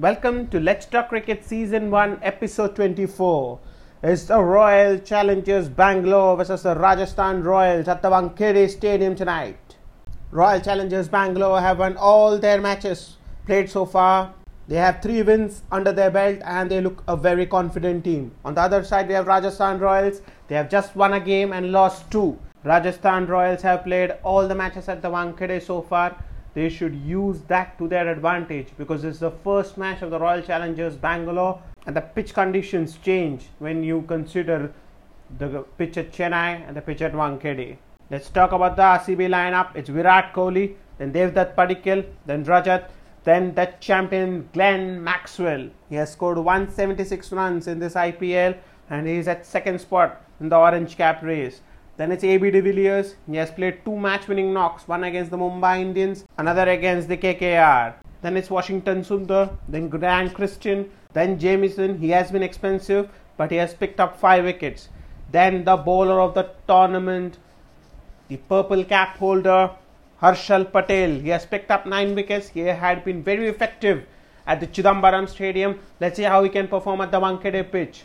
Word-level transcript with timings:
Welcome 0.00 0.46
to 0.50 0.60
Let's 0.60 0.86
Talk 0.86 1.08
Cricket 1.08 1.44
Season 1.44 1.90
1, 1.90 2.20
Episode 2.22 2.76
24. 2.76 3.58
It's 4.04 4.26
the 4.26 4.38
Royal 4.38 4.96
Challengers 5.00 5.68
Bangalore 5.68 6.36
versus 6.36 6.62
the 6.62 6.76
Rajasthan 6.76 7.42
Royals 7.42 7.88
at 7.88 8.00
the 8.00 8.08
Wankhede 8.08 8.70
Stadium 8.70 9.16
tonight. 9.16 9.58
Royal 10.30 10.60
Challengers 10.60 11.08
Bangalore 11.08 11.60
have 11.60 11.80
won 11.80 11.96
all 11.96 12.38
their 12.38 12.60
matches 12.60 13.16
played 13.44 13.68
so 13.68 13.84
far. 13.84 14.32
They 14.68 14.76
have 14.76 15.02
three 15.02 15.22
wins 15.22 15.62
under 15.72 15.90
their 15.90 16.12
belt 16.12 16.42
and 16.44 16.70
they 16.70 16.80
look 16.80 17.02
a 17.08 17.16
very 17.16 17.46
confident 17.46 18.04
team. 18.04 18.30
On 18.44 18.54
the 18.54 18.60
other 18.60 18.84
side, 18.84 19.08
we 19.08 19.14
have 19.14 19.26
Rajasthan 19.26 19.80
Royals. 19.80 20.22
They 20.46 20.54
have 20.54 20.70
just 20.70 20.94
won 20.94 21.14
a 21.14 21.18
game 21.20 21.52
and 21.52 21.72
lost 21.72 22.08
two. 22.08 22.38
Rajasthan 22.62 23.26
Royals 23.26 23.62
have 23.62 23.82
played 23.82 24.12
all 24.22 24.46
the 24.46 24.54
matches 24.54 24.88
at 24.88 25.02
the 25.02 25.10
Wankhede 25.10 25.60
so 25.60 25.82
far 25.82 26.16
they 26.54 26.68
should 26.68 26.94
use 26.94 27.40
that 27.48 27.78
to 27.78 27.88
their 27.88 28.08
advantage 28.08 28.68
because 28.76 29.04
it's 29.04 29.18
the 29.18 29.30
first 29.30 29.76
match 29.76 30.02
of 30.02 30.10
the 30.10 30.18
Royal 30.18 30.42
Challengers 30.42 30.96
Bangalore 30.96 31.60
and 31.86 31.94
the 31.94 32.00
pitch 32.00 32.34
conditions 32.34 32.98
change 33.02 33.46
when 33.58 33.82
you 33.82 34.02
consider 34.08 34.72
the 35.38 35.64
pitch 35.76 35.96
at 35.96 36.12
Chennai 36.12 36.66
and 36.66 36.76
the 36.76 36.80
pitch 36.80 37.02
at 37.02 37.12
Wankhede. 37.12 37.76
Let's 38.10 38.30
talk 38.30 38.52
about 38.52 38.76
the 38.76 38.82
RCB 38.82 39.28
lineup. 39.28 39.76
It's 39.76 39.90
Virat 39.90 40.32
Kohli, 40.32 40.74
then 40.96 41.12
Devdutt 41.12 41.54
Padikkal, 41.54 42.06
then 42.24 42.44
Rajat, 42.44 42.88
then 43.24 43.54
the 43.54 43.72
champion 43.80 44.48
Glenn 44.54 45.02
Maxwell. 45.04 45.68
He 45.90 45.96
has 45.96 46.12
scored 46.12 46.38
176 46.38 47.32
runs 47.32 47.66
in 47.66 47.78
this 47.78 47.94
IPL 47.94 48.56
and 48.88 49.06
he 49.06 49.16
is 49.16 49.28
at 49.28 49.44
second 49.44 49.80
spot 49.80 50.22
in 50.40 50.48
the 50.48 50.56
orange 50.56 50.96
cap 50.96 51.22
race. 51.22 51.60
Then 51.98 52.12
it's 52.12 52.22
AB 52.22 52.52
de 52.52 52.60
Villiers. 52.60 53.16
He 53.28 53.36
has 53.38 53.50
played 53.50 53.84
two 53.84 53.96
match 53.96 54.28
winning 54.28 54.52
knocks, 54.52 54.86
one 54.86 55.02
against 55.02 55.32
the 55.32 55.36
Mumbai 55.36 55.80
Indians, 55.80 56.24
another 56.38 56.68
against 56.70 57.08
the 57.08 57.16
KKR. 57.16 57.94
Then 58.22 58.36
it's 58.36 58.50
Washington 58.50 59.02
Sundar, 59.02 59.58
then 59.68 59.88
Grant 59.88 60.32
Christian, 60.32 60.88
then 61.12 61.40
Jamieson. 61.40 61.98
He 61.98 62.10
has 62.10 62.30
been 62.30 62.44
expensive, 62.44 63.10
but 63.36 63.50
he 63.50 63.56
has 63.56 63.74
picked 63.74 63.98
up 63.98 64.16
five 64.16 64.44
wickets. 64.44 64.88
Then 65.32 65.64
the 65.64 65.76
bowler 65.76 66.20
of 66.20 66.34
the 66.34 66.48
tournament, 66.68 67.38
the 68.28 68.36
purple 68.36 68.84
cap 68.84 69.16
holder, 69.16 69.72
Harshal 70.22 70.70
Patel. 70.70 71.18
He 71.18 71.30
has 71.30 71.46
picked 71.46 71.72
up 71.72 71.84
nine 71.84 72.14
wickets. 72.14 72.48
He 72.48 72.60
had 72.60 73.04
been 73.04 73.24
very 73.24 73.48
effective 73.48 74.06
at 74.46 74.60
the 74.60 74.68
Chidambaram 74.68 75.28
Stadium. 75.28 75.80
Let's 75.98 76.16
see 76.16 76.22
how 76.22 76.44
he 76.44 76.48
can 76.48 76.68
perform 76.68 77.00
at 77.00 77.10
the 77.10 77.20
Wankhede 77.20 77.72
pitch. 77.72 78.04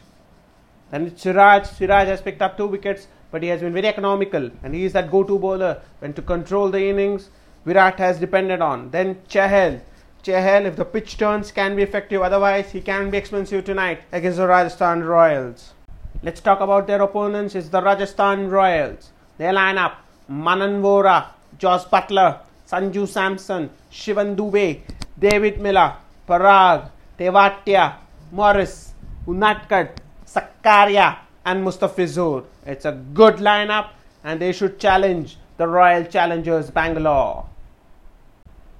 Then 0.89 1.07
it's 1.07 1.21
Siraj. 1.21 1.67
Siraj 1.67 2.07
has 2.07 2.21
picked 2.21 2.41
up 2.41 2.57
two 2.57 2.67
wickets 2.67 3.07
but 3.33 3.41
he 3.41 3.49
has 3.49 3.61
been 3.61 3.73
very 3.73 3.87
economical 3.87 4.51
and 4.61 4.75
he 4.75 4.85
is 4.85 4.93
that 4.93 5.09
go-to 5.11 5.39
bowler 5.39 5.81
when 5.99 6.13
to 6.13 6.21
control 6.21 6.69
the 6.69 6.81
innings 6.89 7.29
Virat 7.65 7.97
has 7.97 8.19
depended 8.19 8.61
on. 8.61 8.91
Then 8.91 9.15
Chahal. 9.29 9.79
Chahal, 10.23 10.65
if 10.65 10.75
the 10.75 10.85
pitch 10.85 11.17
turns, 11.17 11.51
can 11.51 11.75
be 11.75 11.81
effective. 11.81 12.21
Otherwise, 12.21 12.71
he 12.71 12.81
can 12.81 13.09
be 13.09 13.17
expensive 13.17 13.63
tonight 13.65 14.01
against 14.11 14.37
the 14.37 14.47
Rajasthan 14.47 15.03
Royals. 15.03 15.73
Let's 16.21 16.41
talk 16.41 16.59
about 16.59 16.87
their 16.87 17.01
opponents. 17.01 17.55
It's 17.55 17.69
the 17.69 17.81
Rajasthan 17.81 18.49
Royals. 18.49 19.11
Their 19.37 19.53
lineup: 19.53 19.95
Manan 20.27 20.81
Vohra, 20.81 21.27
Jos 21.57 21.85
Buttler, 21.85 22.39
Sanju 22.67 23.07
Samson, 23.07 23.69
Shivam 23.91 24.35
Dube, 24.35 24.81
David 25.17 25.59
Miller, 25.59 25.95
Parag, 26.27 26.89
Tewatia, 27.17 27.95
Morris, 28.31 28.93
Unadkat, 29.27 29.97
Sakaria, 30.25 31.17
and 31.45 31.65
Mustafizur. 31.65 32.45
It's 32.65 32.85
a 32.85 32.91
good 33.13 33.35
lineup 33.37 33.89
and 34.23 34.39
they 34.39 34.51
should 34.53 34.79
challenge 34.79 35.37
the 35.57 35.67
Royal 35.67 36.05
Challengers 36.05 36.71
Bangalore. 36.71 37.45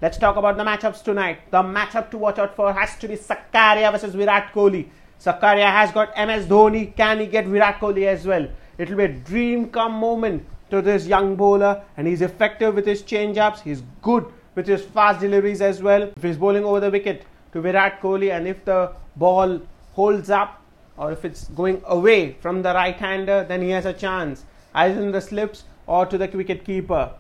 Let's 0.02 0.18
talk 0.18 0.36
about 0.36 0.58
the 0.58 0.64
matchups 0.64 1.04
tonight. 1.04 1.40
The 1.52 1.62
matchup 1.64 2.12
to 2.12 2.18
watch 2.18 2.40
out 2.40 2.56
for 2.56 2.74
has 2.74 2.98
to 2.98 3.08
be 3.08 3.16
Sakaria 3.16 3.92
versus 3.92 4.16
Virat 4.16 4.52
Kohli. 4.54 4.88
Sakaria 5.20 5.72
has 5.72 5.92
got 5.92 6.10
MS 6.18 6.46
Dhoni. 6.48 6.96
Can 6.96 7.20
he 7.20 7.28
get 7.28 7.46
Virat 7.46 7.80
Kohli 7.80 8.08
as 8.08 8.26
well? 8.26 8.48
It 8.78 8.90
will 8.90 8.98
be 8.98 9.04
a 9.06 9.08
dream 9.08 9.70
come 9.70 9.94
moment 9.94 10.46
to 10.72 10.82
this 10.82 11.06
young 11.06 11.36
bowler 11.36 11.84
and 11.96 12.08
he's 12.08 12.22
effective 12.22 12.76
with 12.76 12.86
his 12.86 13.04
change-ups. 13.04 13.62
He's 13.62 13.84
good 14.02 14.26
with 14.56 14.68
his 14.68 14.84
fast 14.84 15.22
deliveries 15.22 15.62
as 15.62 15.82
well. 15.82 16.04
If 16.04 16.24
he's 16.24 16.38
bowling 16.38 16.66
over 16.66 16.80
the 16.80 16.92
wicket 16.92 17.26
to 17.54 17.62
Virat 17.62 18.02
Kohli 18.02 18.36
and 18.36 18.48
if 18.48 18.66
the 18.66 18.92
ball 19.16 19.62
holds 19.94 20.30
up 20.30 20.63
or 20.98 21.12
if 21.12 21.26
it's 21.26 21.48
going 21.50 21.82
away 21.86 22.34
from 22.34 22.62
the 22.62 22.74
right 22.74 22.96
hander, 22.96 23.44
then 23.44 23.62
he 23.62 23.70
has 23.70 23.86
a 23.86 23.94
chance 23.94 24.46
either 24.76 25.02
in 25.02 25.12
the 25.12 25.22
slips 25.22 25.64
or 25.88 26.06
to 26.06 26.18
the 26.18 26.28
wicket 26.28 26.64
keeper. 26.66 27.12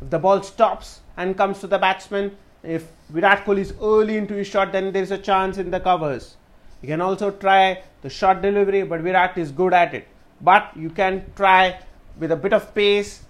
If 0.00 0.10
the 0.10 0.18
ball 0.18 0.42
stops 0.42 1.00
and 1.16 1.36
comes 1.36 1.60
to 1.60 1.66
the 1.66 1.78
batsman, 1.78 2.36
if 2.62 2.86
Virat 3.10 3.44
Kohli 3.44 3.58
is 3.58 3.74
early 3.82 4.16
into 4.16 4.34
his 4.34 4.46
shot, 4.46 4.72
then 4.72 4.92
there 4.92 5.02
is 5.02 5.10
a 5.10 5.18
chance 5.18 5.58
in 5.58 5.70
the 5.70 5.80
covers. 5.80 6.36
You 6.80 6.88
can 6.88 7.00
also 7.00 7.30
try 7.30 7.82
the 8.02 8.10
short 8.10 8.42
delivery, 8.42 8.82
but 8.82 9.00
Virat 9.00 9.36
is 9.38 9.52
good 9.52 9.72
at 9.72 9.94
it. 9.94 10.08
But 10.40 10.70
you 10.76 10.90
can 10.90 11.24
try 11.36 11.78
with 12.18 12.32
a 12.32 12.36
bit 12.36 12.52
of 12.52 12.74
pace. 12.74 13.24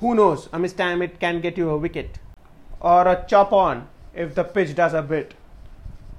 Who 0.00 0.14
knows? 0.14 0.48
A 0.52 0.58
miss 0.58 0.72
time 0.72 1.02
it 1.02 1.20
can 1.20 1.40
get 1.40 1.56
you 1.56 1.70
a 1.70 1.78
wicket 1.78 2.18
or 2.80 3.06
a 3.06 3.24
chop 3.28 3.52
on 3.52 3.88
if 4.14 4.34
the 4.34 4.44
pitch 4.44 4.74
does 4.74 4.92
a 4.94 5.02
bit. 5.02 5.34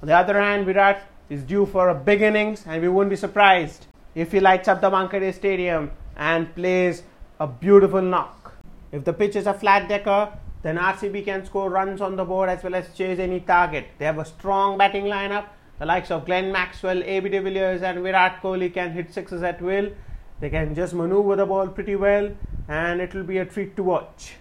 On 0.02 0.08
the 0.08 0.16
other 0.16 0.40
hand, 0.40 0.66
Virat 0.66 1.06
is 1.28 1.42
due 1.42 1.66
for 1.66 1.88
a 1.88 1.94
big 1.94 2.22
innings, 2.22 2.64
and 2.66 2.82
we 2.82 2.88
won't 2.88 3.10
be 3.10 3.16
surprised 3.16 3.86
if 4.14 4.32
he 4.32 4.40
lights 4.40 4.68
up 4.68 4.80
the 4.80 4.90
Wankhede 4.90 5.34
Stadium 5.34 5.90
and 6.16 6.54
plays 6.54 7.02
a 7.40 7.46
beautiful 7.46 8.02
knock. 8.02 8.54
If 8.92 9.04
the 9.04 9.12
pitch 9.12 9.34
is 9.36 9.46
a 9.46 9.54
flat 9.54 9.88
decker, 9.88 10.32
then 10.62 10.76
RCB 10.78 11.24
can 11.24 11.44
score 11.44 11.68
runs 11.68 12.00
on 12.00 12.16
the 12.16 12.24
board 12.24 12.48
as 12.48 12.62
well 12.62 12.74
as 12.74 12.94
chase 12.94 13.18
any 13.18 13.40
target. 13.40 13.86
They 13.98 14.04
have 14.04 14.18
a 14.18 14.24
strong 14.24 14.78
batting 14.78 15.04
lineup. 15.04 15.46
The 15.78 15.86
likes 15.86 16.10
of 16.10 16.24
Glenn 16.26 16.52
Maxwell, 16.52 17.02
AB 17.02 17.28
de 17.28 17.40
Villiers, 17.40 17.82
and 17.82 18.02
Virat 18.02 18.40
Kohli 18.40 18.72
can 18.72 18.92
hit 18.92 19.12
sixes 19.12 19.42
at 19.42 19.60
will. 19.60 19.90
They 20.40 20.50
can 20.50 20.74
just 20.74 20.94
maneuver 20.94 21.36
the 21.36 21.46
ball 21.46 21.68
pretty 21.68 21.96
well, 21.96 22.30
and 22.68 23.00
it 23.00 23.12
will 23.14 23.24
be 23.24 23.38
a 23.38 23.44
treat 23.44 23.76
to 23.76 23.82
watch. 23.82 24.34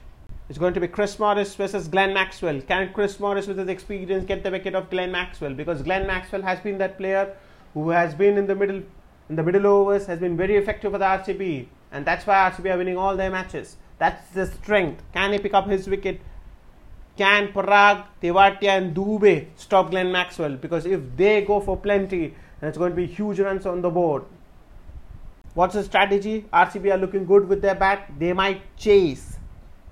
It's 0.53 0.59
going 0.59 0.75
to 0.75 0.79
be 0.79 0.87
Chris 0.87 1.17
Morris 1.17 1.55
versus 1.55 1.87
Glenn 1.87 2.13
Maxwell. 2.13 2.61
Can 2.61 2.93
Chris 2.93 3.19
Morris, 3.19 3.47
with 3.47 3.57
his 3.57 3.67
experience, 3.69 4.23
get 4.23 4.43
the 4.43 4.51
wicket 4.51 4.75
of 4.75 4.87
Glenn 4.91 5.11
Maxwell? 5.11 5.55
Because 5.55 5.81
Glenn 5.81 6.05
Maxwell 6.05 6.43
has 6.43 6.59
been 6.59 6.77
that 6.77 6.95
player 6.95 7.35
who 7.73 7.89
has 7.89 8.13
been 8.13 8.37
in 8.37 8.45
the 8.45 8.53
middle, 8.53 8.83
in 9.29 9.35
the 9.35 9.41
middle 9.41 9.65
overs, 9.65 10.05
has 10.05 10.19
been 10.19 10.37
very 10.37 10.55
effective 10.55 10.91
for 10.91 10.99
the 10.99 11.05
RCB, 11.05 11.65
and 11.91 12.05
that's 12.05 12.27
why 12.27 12.51
RCB 12.51 12.71
are 12.71 12.77
winning 12.77 12.97
all 12.97 13.17
their 13.17 13.31
matches. 13.31 13.77
That's 13.97 14.29
the 14.29 14.45
strength. 14.45 15.01
Can 15.11 15.33
he 15.33 15.39
pick 15.39 15.55
up 15.55 15.67
his 15.67 15.87
wicket? 15.87 16.21
Can 17.17 17.47
Parag, 17.47 18.05
Tewatia, 18.21 18.77
and 18.77 18.95
Dube 18.95 19.47
stop 19.55 19.89
Glenn 19.89 20.11
Maxwell? 20.11 20.55
Because 20.55 20.85
if 20.85 21.01
they 21.17 21.41
go 21.41 21.61
for 21.61 21.77
plenty, 21.77 22.35
then 22.59 22.69
it's 22.69 22.77
going 22.77 22.91
to 22.91 22.95
be 22.95 23.07
huge 23.07 23.39
runs 23.39 23.65
on 23.65 23.81
the 23.81 23.89
board. 23.89 24.21
What's 25.55 25.73
the 25.73 25.83
strategy? 25.83 26.45
RCB 26.53 26.93
are 26.93 26.99
looking 26.99 27.25
good 27.25 27.49
with 27.49 27.63
their 27.63 27.73
bat. 27.73 28.11
They 28.19 28.33
might 28.33 28.61
chase 28.77 29.32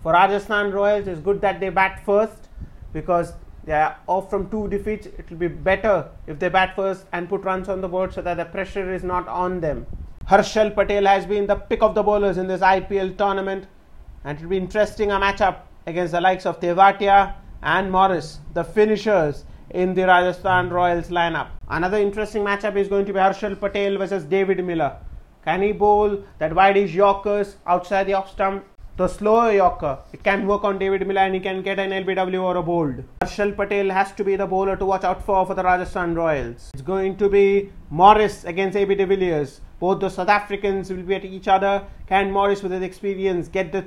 for 0.03 0.13
Rajasthan 0.13 0.71
Royals, 0.71 1.07
it's 1.07 1.21
good 1.21 1.41
that 1.41 1.59
they 1.59 1.69
bat 1.69 2.01
first 2.05 2.49
because 2.93 3.33
they 3.63 3.73
are 3.73 3.97
off 4.07 4.29
from 4.29 4.49
two 4.49 4.67
defeats. 4.67 5.05
It 5.05 5.29
will 5.29 5.37
be 5.37 5.47
better 5.47 6.09
if 6.27 6.39
they 6.39 6.49
bat 6.49 6.75
first 6.75 7.05
and 7.11 7.29
put 7.29 7.43
runs 7.43 7.69
on 7.69 7.81
the 7.81 7.87
board 7.87 8.13
so 8.13 8.21
that 8.21 8.37
the 8.37 8.45
pressure 8.45 8.93
is 8.93 9.03
not 9.03 9.27
on 9.27 9.61
them. 9.61 9.85
Harshal 10.27 10.73
Patel 10.73 11.05
has 11.05 11.25
been 11.25 11.45
the 11.45 11.55
pick 11.55 11.83
of 11.83 11.93
the 11.93 12.03
bowlers 12.03 12.37
in 12.37 12.47
this 12.47 12.61
IPL 12.61 13.17
tournament, 13.17 13.67
and 14.23 14.37
it 14.37 14.41
will 14.41 14.49
be 14.51 14.57
interesting 14.57 15.11
a 15.11 15.19
matchup 15.19 15.61
against 15.85 16.13
the 16.13 16.21
likes 16.21 16.45
of 16.45 16.59
Tewatia 16.59 17.35
and 17.61 17.91
Morris, 17.91 18.39
the 18.53 18.63
finishers 18.63 19.45
in 19.69 19.93
the 19.93 20.05
Rajasthan 20.05 20.69
Royals 20.69 21.09
lineup. 21.09 21.47
Another 21.69 21.97
interesting 21.97 22.43
matchup 22.43 22.75
is 22.75 22.87
going 22.87 23.05
to 23.05 23.13
be 23.13 23.19
Harshal 23.19 23.59
Patel 23.59 23.97
versus 23.97 24.23
David 24.25 24.63
Miller. 24.63 24.97
Can 25.43 25.61
he 25.61 25.71
bowl 25.71 26.23
that 26.39 26.53
wide 26.53 26.77
edge 26.77 26.93
Yorkers 26.93 27.55
outside 27.65 28.05
the 28.05 28.13
off 28.13 28.31
stump 28.31 28.63
the 28.97 29.07
slower 29.07 29.51
Yorker. 29.53 29.99
It 30.13 30.23
can 30.23 30.45
work 30.45 30.63
on 30.63 30.77
David 30.77 31.07
Miller 31.07 31.21
and 31.21 31.33
he 31.33 31.39
can 31.39 31.61
get 31.61 31.79
an 31.79 31.91
LBW 31.91 32.41
or 32.43 32.57
a 32.57 32.61
bowled. 32.63 33.03
Harshal 33.21 33.55
Patel 33.55 33.89
has 33.89 34.11
to 34.13 34.23
be 34.23 34.35
the 34.35 34.45
bowler 34.45 34.75
to 34.75 34.85
watch 34.85 35.03
out 35.03 35.23
for 35.23 35.45
for 35.45 35.55
the 35.55 35.63
Rajasthan 35.63 36.13
Royals. 36.13 36.69
It's 36.73 36.81
going 36.81 37.15
to 37.17 37.29
be 37.29 37.71
Morris 37.89 38.43
against 38.43 38.75
AB 38.77 38.95
de 38.95 39.05
Villiers. 39.05 39.61
Both 39.79 40.01
the 40.01 40.09
South 40.09 40.27
Africans 40.29 40.91
will 40.91 41.03
be 41.03 41.15
at 41.15 41.25
each 41.25 41.47
other. 41.47 41.83
Can 42.07 42.31
Morris, 42.31 42.61
with 42.61 42.71
his 42.71 42.83
experience, 42.83 43.47
get 43.47 43.71
the 43.71 43.81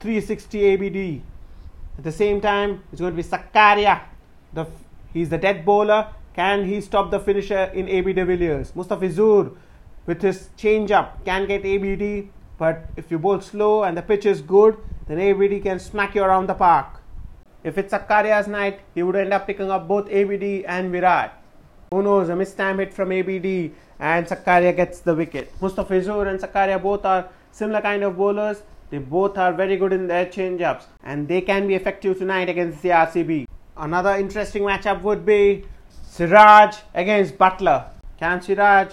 360 0.00 0.74
ABD? 0.74 1.22
At 1.98 2.04
the 2.04 2.12
same 2.12 2.40
time, 2.40 2.82
it's 2.90 3.00
going 3.00 3.14
to 3.14 3.22
be 3.22 3.28
Sakaria. 3.28 4.00
The, 4.54 4.66
he's 5.12 5.28
the 5.28 5.38
dead 5.38 5.64
bowler. 5.64 6.08
Can 6.34 6.64
he 6.64 6.80
stop 6.80 7.10
the 7.10 7.20
finisher 7.20 7.64
in 7.74 7.88
AB 7.88 8.14
de 8.14 8.24
Villiers? 8.24 8.72
Mustafizur, 8.72 9.54
with 10.06 10.22
his 10.22 10.48
change 10.56 10.90
up, 10.90 11.24
can 11.24 11.46
get 11.46 11.64
ABD 11.64 12.28
but 12.60 12.80
if 12.94 13.10
you 13.10 13.18
bowl 13.18 13.40
slow 13.40 13.84
and 13.84 13.96
the 13.96 14.02
pitch 14.02 14.26
is 14.26 14.42
good, 14.42 14.76
then 15.08 15.18
ABD 15.18 15.62
can 15.62 15.78
smack 15.78 16.14
you 16.14 16.22
around 16.22 16.46
the 16.46 16.54
park. 16.54 17.00
If 17.64 17.78
it's 17.78 17.94
Sakaria's 17.94 18.48
night, 18.48 18.80
he 18.94 19.02
would 19.02 19.16
end 19.16 19.32
up 19.32 19.46
picking 19.46 19.70
up 19.70 19.88
both 19.88 20.10
ABD 20.10 20.66
and 20.66 20.92
Virat. 20.92 21.42
Who 21.90 22.02
knows, 22.02 22.28
a 22.28 22.34
mistime 22.34 22.78
hit 22.80 22.92
from 22.92 23.12
ABD 23.12 23.72
and 23.98 24.26
Sakaria 24.26 24.76
gets 24.76 25.00
the 25.00 25.14
wicket. 25.14 25.58
Mustafizur 25.60 26.26
and 26.28 26.38
Sakaria 26.38 26.82
both 26.82 27.06
are 27.06 27.30
similar 27.50 27.80
kind 27.80 28.02
of 28.02 28.18
bowlers. 28.18 28.62
They 28.90 28.98
both 28.98 29.38
are 29.38 29.54
very 29.54 29.78
good 29.78 29.94
in 29.94 30.06
their 30.06 30.26
change-ups 30.26 30.86
and 31.02 31.26
they 31.28 31.40
can 31.40 31.66
be 31.66 31.74
effective 31.74 32.18
tonight 32.18 32.50
against 32.50 32.82
the 32.82 32.90
RCB. 32.90 33.46
Another 33.78 34.16
interesting 34.16 34.64
matchup 34.64 35.00
would 35.00 35.24
be 35.24 35.64
Siraj 36.02 36.76
against 36.92 37.38
Buttler. 37.38 37.86
Can 38.18 38.42
Siraj 38.42 38.92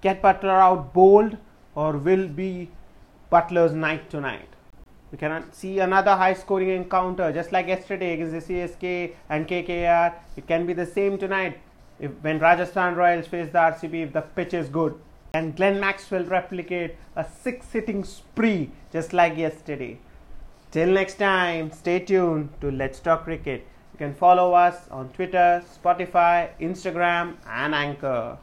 get 0.00 0.20
Buttler 0.20 0.58
out 0.68 0.92
bowled 0.92 1.36
or 1.76 1.92
will 1.92 2.26
be 2.26 2.70
Buttler's 3.36 3.74
night 3.74 4.08
tonight? 4.08 4.48
We 5.12 5.18
cannot 5.18 5.54
see 5.54 5.78
another 5.80 6.16
high 6.16 6.32
scoring 6.32 6.70
encounter 6.70 7.30
just 7.32 7.52
like 7.52 7.66
yesterday 7.66 8.14
against 8.14 8.48
the 8.48 8.54
CSK 8.54 9.14
and 9.28 9.46
KKR. 9.46 10.14
It 10.36 10.46
can 10.46 10.64
be 10.64 10.72
the 10.72 10.86
same 10.86 11.18
tonight 11.18 11.58
if 12.00 12.12
when 12.22 12.38
Rajasthan 12.38 12.94
Royals 12.94 13.26
face 13.26 13.52
the 13.52 13.58
RCB 13.58 14.06
if 14.06 14.12
the 14.14 14.22
pitch 14.22 14.54
is 14.54 14.70
good. 14.70 14.98
And 15.34 15.54
Glenn 15.54 15.78
Maxwell 15.78 16.24
replicate 16.24 16.96
a 17.14 17.26
six 17.42 17.70
hitting 17.72 18.04
spree 18.04 18.70
just 18.90 19.12
like 19.12 19.36
yesterday. 19.36 19.98
Till 20.70 20.88
next 20.88 21.18
time, 21.18 21.70
stay 21.72 21.98
tuned 21.98 22.48
to 22.62 22.70
Let's 22.70 23.00
Talk 23.00 23.24
Cricket. 23.24 23.66
You 23.92 23.98
can 23.98 24.14
follow 24.14 24.54
us 24.54 24.88
on 24.90 25.10
Twitter, 25.10 25.62
Spotify, 25.76 26.48
Instagram, 26.58 27.34
and 27.46 27.74
Anchor. 27.74 28.38